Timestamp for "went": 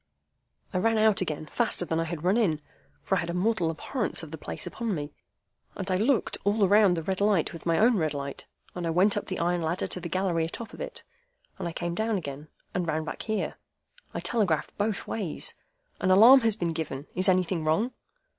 8.89-9.15